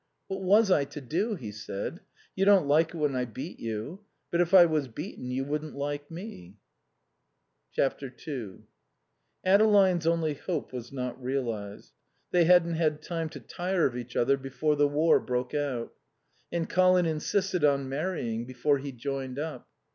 [0.29, 1.99] "What was I to do?" he said.
[2.35, 4.03] "You don't like it when I beat you.
[4.31, 6.57] But if I was beaten you wouldn't like me."
[7.77, 8.59] ii
[9.45, 11.91] Adeline's only hope was not realized.
[12.31, 15.93] They hadn't had time to tire of each other before the War broke out.
[16.51, 19.69] And Colin insisted on marrying before he joined up.